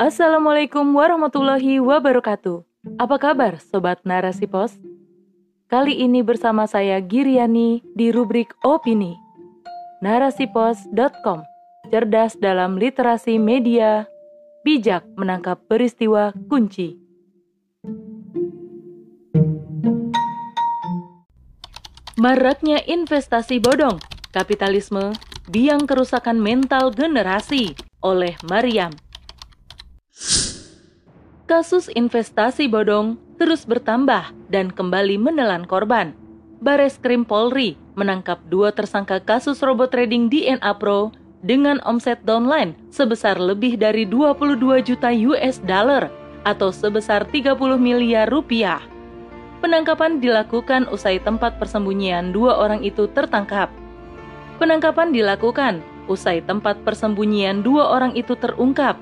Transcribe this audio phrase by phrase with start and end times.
[0.00, 2.64] Assalamualaikum warahmatullahi wabarakatuh.
[2.96, 4.72] Apa kabar Sobat Narasi Pos?
[5.68, 9.12] Kali ini bersama saya Giriani di rubrik Opini.
[10.00, 11.44] Narasipos.com
[11.92, 14.08] Cerdas dalam literasi media,
[14.64, 16.96] bijak menangkap peristiwa kunci.
[22.16, 24.00] Maraknya investasi bodong,
[24.32, 25.12] kapitalisme,
[25.52, 28.96] biang kerusakan mental generasi oleh Mariam.
[31.50, 36.14] Kasus investasi bodong terus bertambah dan kembali menelan korban.
[36.62, 41.10] Bares Krim Polri menangkap dua tersangka kasus robot trading DNA Pro
[41.42, 44.62] dengan omset downline sebesar lebih dari 22
[44.94, 46.06] juta US dollar
[46.46, 48.78] atau sebesar 30 miliar rupiah.
[49.58, 53.74] Penangkapan dilakukan usai tempat persembunyian dua orang itu tertangkap.
[54.62, 58.94] Penangkapan dilakukan usai tempat persembunyian dua orang itu terungkap.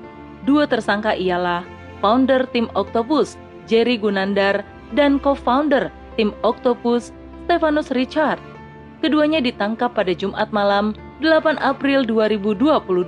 [0.49, 3.35] Dua tersangka ialah founder tim Octopus,
[3.69, 4.65] Jerry Gunandar,
[4.97, 7.13] dan co-founder tim Octopus,
[7.45, 8.41] Stefanus Richard.
[8.99, 10.91] Keduanya ditangkap pada Jumat malam
[11.23, 13.07] 8 April 2022.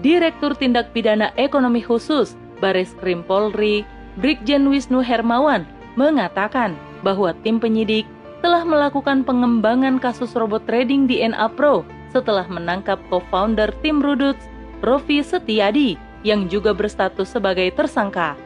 [0.00, 3.82] Direktur Tindak Pidana Ekonomi Khusus Baris Krim Polri,
[4.20, 5.64] Brigjen Wisnu Hermawan,
[5.96, 8.04] mengatakan bahwa tim penyidik
[8.44, 14.44] telah melakukan pengembangan kasus robot trading DNA Pro setelah menangkap co-founder tim Ruduts,
[14.84, 18.36] Rofi Setiadi, yang juga berstatus sebagai tersangka.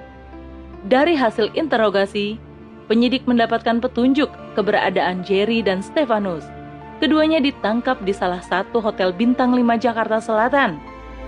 [0.85, 2.37] Dari hasil interogasi,
[2.87, 6.45] penyidik mendapatkan petunjuk keberadaan Jerry dan Stefanus.
[7.01, 10.79] Keduanya ditangkap di salah satu hotel bintang 5 Jakarta Selatan.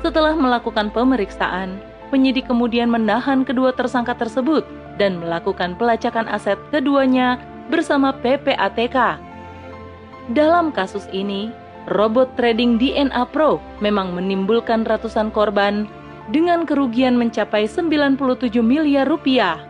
[0.05, 1.81] Setelah melakukan pemeriksaan,
[2.13, 4.63] penyidik kemudian menahan kedua tersangka tersebut
[5.01, 9.19] dan melakukan pelacakan aset keduanya bersama PPATK.
[10.33, 11.51] Dalam kasus ini,
[11.91, 15.87] robot trading DNA Pro memang menimbulkan ratusan korban
[16.31, 19.63] dengan kerugian mencapai 97 miliar rupiah.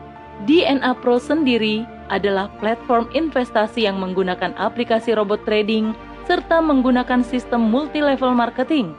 [0.45, 5.97] DNA Pro sendiri adalah platform investasi yang menggunakan aplikasi robot trading
[6.29, 8.93] serta menggunakan sistem multi-level marketing.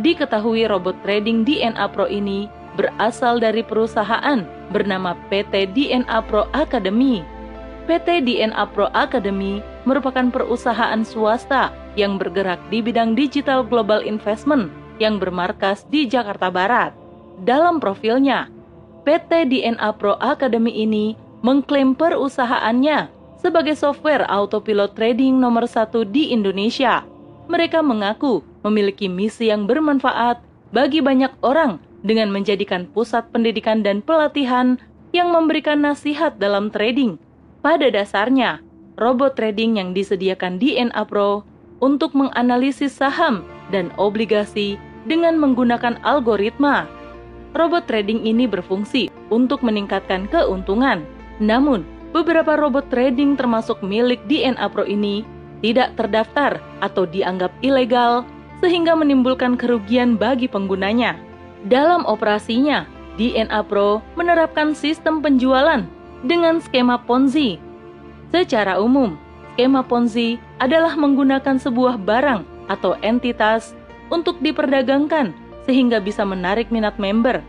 [0.00, 7.20] Diketahui robot trading DNA Pro ini berasal dari perusahaan bernama PT DNA Pro Academy.
[7.84, 15.16] PT DNA Pro Academy merupakan perusahaan swasta yang bergerak di bidang digital global investment yang
[15.20, 16.92] bermarkas di Jakarta Barat.
[17.40, 18.52] Dalam profilnya,
[19.02, 23.10] PT DNA Pro Academy ini mengklaim perusahaannya
[23.42, 27.02] sebagai software autopilot trading nomor satu di Indonesia.
[27.50, 30.38] Mereka mengaku memiliki misi yang bermanfaat
[30.70, 34.78] bagi banyak orang dengan menjadikan pusat pendidikan dan pelatihan
[35.10, 37.18] yang memberikan nasihat dalam trading.
[37.60, 38.62] Pada dasarnya,
[38.94, 41.42] robot trading yang disediakan DNA Pro
[41.82, 43.42] untuk menganalisis saham
[43.72, 44.76] dan obligasi
[45.08, 46.86] dengan menggunakan algoritma.
[47.52, 51.04] Robot trading ini berfungsi untuk meningkatkan keuntungan.
[51.40, 55.24] Namun, beberapa robot trading termasuk milik DNA Pro ini
[55.64, 58.24] tidak terdaftar atau dianggap ilegal
[58.62, 61.18] sehingga menimbulkan kerugian bagi penggunanya.
[61.66, 62.86] Dalam operasinya,
[63.20, 65.84] DNA Pro menerapkan sistem penjualan
[66.24, 67.58] dengan skema Ponzi.
[68.32, 69.18] Secara umum,
[69.54, 73.74] skema Ponzi adalah menggunakan sebuah barang atau entitas
[74.12, 75.32] untuk diperdagangkan
[75.64, 77.40] sehingga bisa menarik minat member.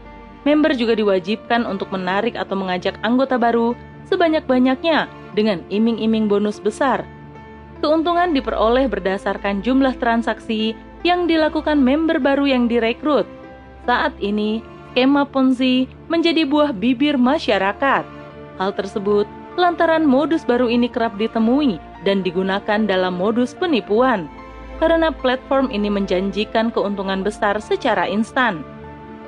[0.43, 3.73] Member juga diwajibkan untuk menarik atau mengajak anggota baru
[4.11, 7.07] sebanyak-banyaknya dengan iming-iming bonus besar.
[7.79, 13.27] Keuntungan diperoleh berdasarkan jumlah transaksi yang dilakukan member baru yang direkrut
[13.83, 18.03] saat ini, skema Ponzi menjadi buah bibir masyarakat.
[18.55, 19.27] Hal tersebut
[19.59, 24.31] lantaran modus baru ini kerap ditemui dan digunakan dalam modus penipuan.
[24.81, 28.65] Karena platform ini menjanjikan keuntungan besar secara instan.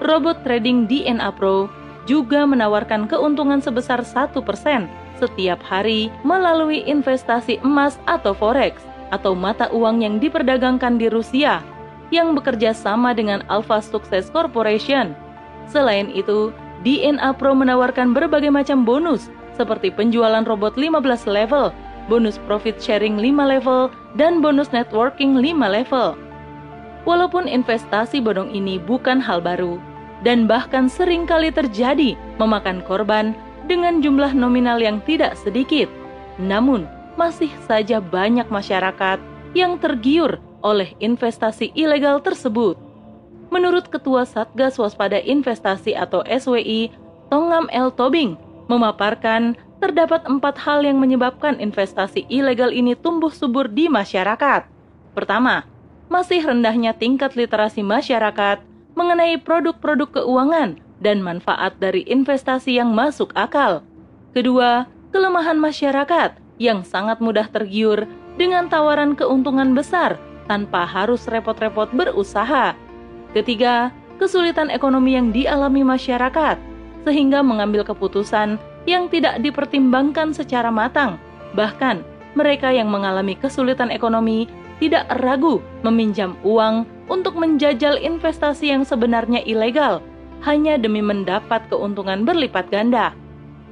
[0.03, 1.71] Robot trading DNA Pro
[2.05, 4.35] juga menawarkan keuntungan sebesar 1%
[5.15, 8.83] setiap hari melalui investasi emas atau forex
[9.15, 11.63] atau mata uang yang diperdagangkan di Rusia
[12.13, 15.17] yang bekerja sama dengan Alpha Success Corporation.
[15.65, 16.53] Selain itu,
[16.85, 21.73] DNA Pro menawarkan berbagai macam bonus seperti penjualan robot 15 level,
[22.07, 26.17] bonus profit sharing 5 level, dan bonus networking 5 level.
[27.05, 29.77] Walaupun investasi bodong ini bukan hal baru,
[30.25, 33.37] dan bahkan sering kali terjadi memakan korban
[33.69, 35.89] dengan jumlah nominal yang tidak sedikit,
[36.41, 39.21] namun masih saja banyak masyarakat
[39.55, 42.75] yang tergiur oleh investasi ilegal tersebut.
[43.53, 46.91] Menurut Ketua Satgas Waspada Investasi atau SWI,
[47.29, 47.93] Tongam L.
[47.93, 48.35] Tobing,
[48.67, 49.53] memaparkan
[49.85, 54.65] terdapat empat hal yang menyebabkan investasi ilegal ini tumbuh subur di masyarakat.
[55.13, 55.61] Pertama,
[56.09, 58.65] masih rendahnya tingkat literasi masyarakat
[58.97, 63.85] mengenai produk-produk keuangan dan manfaat dari investasi yang masuk akal.
[64.33, 68.09] Kedua, kelemahan masyarakat yang sangat mudah tergiur
[68.41, 70.17] dengan tawaran keuntungan besar
[70.49, 72.73] tanpa harus repot-repot berusaha.
[73.37, 76.57] Ketiga, kesulitan ekonomi yang dialami masyarakat
[77.05, 81.17] sehingga mengambil keputusan yang tidak dipertimbangkan secara matang.
[81.57, 82.05] Bahkan,
[82.37, 84.45] mereka yang mengalami kesulitan ekonomi
[84.77, 90.03] tidak ragu meminjam uang untuk menjajal investasi yang sebenarnya ilegal
[90.43, 93.15] hanya demi mendapat keuntungan berlipat ganda.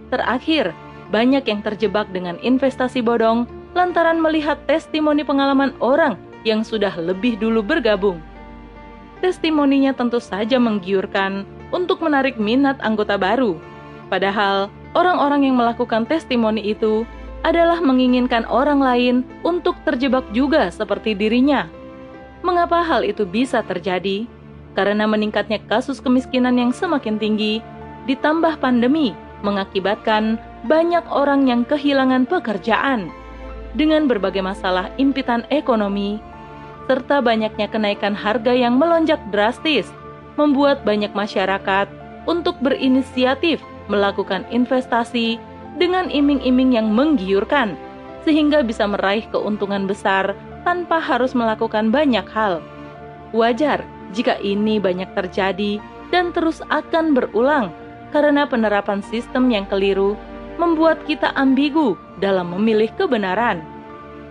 [0.10, 0.72] Terakhir,
[1.14, 3.46] banyak yang terjebak dengan investasi bodong
[3.78, 6.18] lantaran melihat testimoni pengalaman orang
[6.48, 8.22] yang sudah lebih dulu bergabung.
[9.22, 13.58] Testimoninya tentu saja menggiurkan untuk menarik minat anggota baru.
[14.12, 17.06] Padahal, orang-orang yang melakukan testimoni itu
[17.44, 21.68] adalah menginginkan orang lain untuk terjebak juga seperti dirinya.
[22.42, 24.26] Mengapa hal itu bisa terjadi?
[24.74, 27.62] Karena meningkatnya kasus kemiskinan yang semakin tinggi,
[28.10, 29.14] ditambah pandemi,
[29.46, 33.12] mengakibatkan banyak orang yang kehilangan pekerjaan.
[33.76, 36.18] Dengan berbagai masalah impitan ekonomi,
[36.88, 39.88] serta banyaknya kenaikan harga yang melonjak drastis,
[40.40, 41.88] membuat banyak masyarakat
[42.26, 43.60] untuk berinisiatif
[43.92, 45.40] melakukan investasi
[45.78, 47.76] dengan iming-iming yang menggiurkan,
[48.24, 52.64] sehingga bisa meraih keuntungan besar tanpa harus melakukan banyak hal.
[53.36, 53.84] Wajar
[54.14, 55.82] jika ini banyak terjadi
[56.14, 57.74] dan terus akan berulang
[58.14, 60.14] karena penerapan sistem yang keliru
[60.62, 63.66] membuat kita ambigu dalam memilih kebenaran.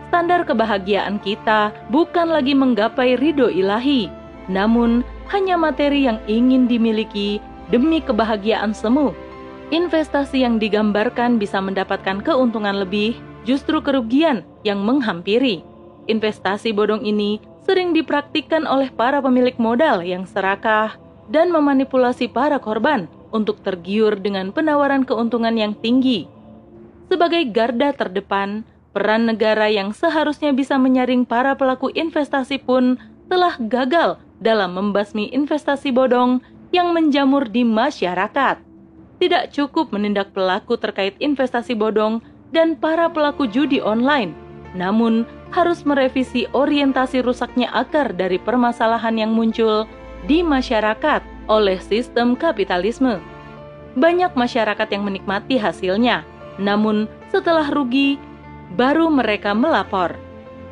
[0.09, 4.07] Standar kebahagiaan kita bukan lagi menggapai ridho ilahi,
[4.47, 5.03] namun
[5.35, 9.11] hanya materi yang ingin dimiliki demi kebahagiaan semu
[9.73, 13.17] investasi yang digambarkan bisa mendapatkan keuntungan lebih,
[13.49, 15.65] justru kerugian yang menghampiri.
[16.07, 21.01] Investasi bodong ini sering dipraktikkan oleh para pemilik modal yang serakah
[21.33, 26.29] dan memanipulasi para korban untuk tergiur dengan penawaran keuntungan yang tinggi.
[27.09, 33.01] Sebagai garda terdepan, peran negara yang seharusnya bisa menyaring para pelaku investasi pun
[33.33, 36.45] telah gagal dalam membasmi investasi bodong
[36.75, 38.72] yang menjamur di masyarakat
[39.23, 42.19] tidak cukup menindak pelaku terkait investasi bodong
[42.51, 44.35] dan para pelaku judi online,
[44.75, 45.23] namun
[45.55, 49.87] harus merevisi orientasi rusaknya akar dari permasalahan yang muncul
[50.27, 53.23] di masyarakat oleh sistem kapitalisme.
[53.95, 56.27] Banyak masyarakat yang menikmati hasilnya,
[56.59, 58.19] namun setelah rugi,
[58.75, 60.19] baru mereka melapor.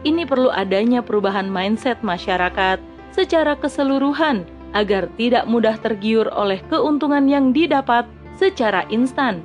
[0.02, 2.82] Ini perlu adanya perubahan mindset masyarakat
[3.14, 4.42] secara keseluruhan
[4.74, 8.08] agar tidak mudah tergiur oleh keuntungan yang didapat
[8.40, 9.44] secara instan.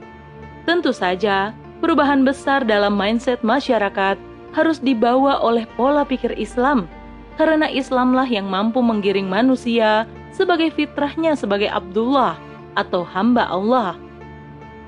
[0.64, 1.52] Tentu saja,
[1.84, 4.16] perubahan besar dalam mindset masyarakat
[4.56, 6.88] harus dibawa oleh pola pikir Islam,
[7.36, 12.40] karena Islamlah yang mampu menggiring manusia sebagai fitrahnya sebagai Abdullah
[12.80, 14.00] atau hamba Allah.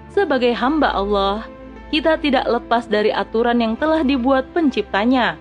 [0.08, 1.44] Sebagai hamba Allah,
[1.92, 5.36] kita tidak lepas dari aturan yang telah dibuat penciptanya,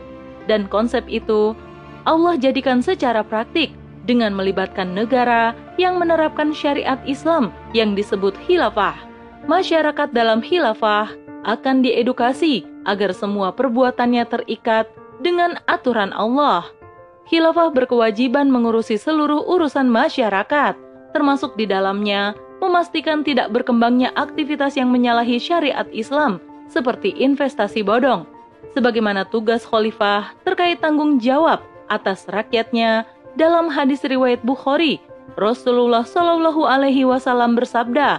[0.50, 1.54] dan konsep itu
[2.02, 3.74] Allah jadikan secara praktik
[4.06, 8.96] dengan melibatkan negara yang menerapkan syariat Islam yang disebut khilafah.
[9.50, 11.10] Masyarakat dalam khilafah
[11.46, 14.86] akan diedukasi agar semua perbuatannya terikat
[15.22, 16.66] dengan aturan Allah.
[17.26, 20.78] Khilafah berkewajiban mengurusi seluruh urusan masyarakat,
[21.10, 26.38] termasuk di dalamnya memastikan tidak berkembangnya aktivitas yang menyalahi syariat Islam
[26.70, 28.26] seperti investasi bodong.
[28.74, 34.98] Sebagaimana tugas khalifah terkait tanggung jawab atas rakyatnya dalam hadis riwayat Bukhari,
[35.36, 38.18] Rasulullah Shallallahu Alaihi Wasallam bersabda,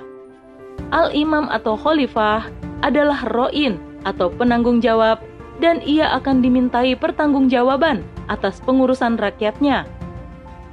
[0.94, 2.46] Al-Imam atau Khalifah
[2.86, 5.20] adalah roin atau penanggung jawab
[5.58, 9.90] dan ia akan dimintai pertanggungjawaban atas pengurusan rakyatnya.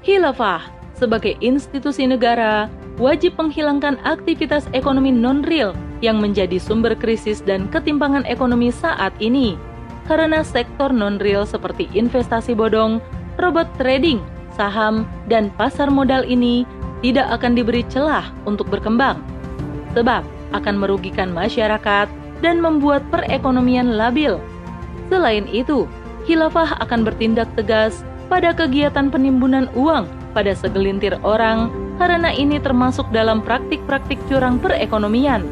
[0.04, 2.68] Khilafah sebagai institusi negara
[3.00, 5.72] wajib menghilangkan aktivitas ekonomi non-real
[6.04, 9.56] yang menjadi sumber krisis dan ketimpangan ekonomi saat ini.
[10.04, 13.00] Karena sektor non-real seperti investasi bodong,
[13.40, 14.20] robot trading,
[14.54, 16.64] saham, dan pasar modal ini
[17.04, 19.20] tidak akan diberi celah untuk berkembang,
[19.92, 22.08] sebab akan merugikan masyarakat
[22.40, 24.40] dan membuat perekonomian labil.
[25.12, 25.84] Selain itu,
[26.24, 33.38] khilafah akan bertindak tegas pada kegiatan penimbunan uang pada segelintir orang karena ini termasuk dalam
[33.38, 35.46] praktik-praktik curang perekonomian.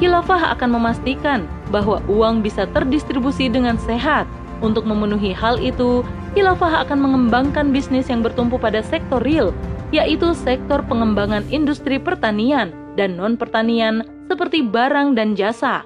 [0.00, 4.24] Khilafah akan memastikan bahwa uang bisa terdistribusi dengan sehat.
[4.58, 6.02] Untuk memenuhi hal itu,
[6.38, 9.50] Khilafah akan mengembangkan bisnis yang bertumpu pada sektor real,
[9.90, 15.82] yaitu sektor pengembangan industri pertanian dan non-pertanian seperti barang dan jasa.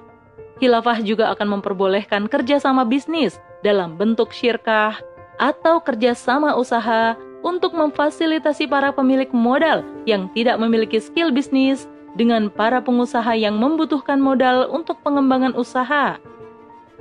[0.61, 5.01] Khilafah juga akan memperbolehkan kerjasama bisnis dalam bentuk syirkah
[5.41, 12.77] atau kerjasama usaha untuk memfasilitasi para pemilik modal yang tidak memiliki skill bisnis dengan para
[12.77, 16.21] pengusaha yang membutuhkan modal untuk pengembangan usaha.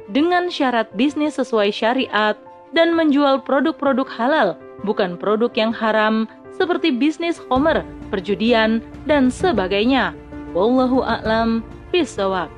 [0.08, 2.40] Dengan syarat bisnis sesuai syariat
[2.72, 4.48] dan menjual produk-produk halal,
[4.84, 7.80] bukan produk yang haram seperti bisnis homer,
[8.12, 10.12] perjudian, dan sebagainya.
[10.52, 12.52] Wallahu a'lam bishawab.